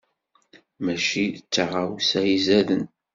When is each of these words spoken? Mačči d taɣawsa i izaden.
Mačči 0.83 1.25
d 1.35 1.37
taɣawsa 1.53 2.19
i 2.25 2.31
izaden. 2.35 2.83